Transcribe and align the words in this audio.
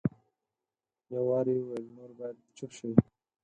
یو 1.13 1.23
وار 1.29 1.45
یې 1.53 1.57
وویل 1.61 1.85
نور 1.95 2.11
باید 2.17 2.37
چپ 2.57 2.71
شئ. 2.77 2.91